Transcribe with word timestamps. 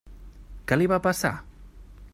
Què 0.71 0.79
li 0.81 0.89
va 0.93 0.99
passar? 1.09 1.33